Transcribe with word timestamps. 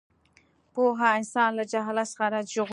پوهه 0.73 1.07
انسان 1.17 1.51
له 1.57 1.63
جهالت 1.71 2.07
څخه 2.13 2.25
ژغوري. 2.53 2.69